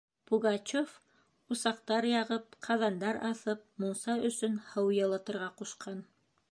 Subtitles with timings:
[0.29, 0.93] Пугачёв
[1.55, 6.05] усаҡтар яғып, ҡаҙандар аҫып мунса өсөн һыу йылытырға ҡушҡан.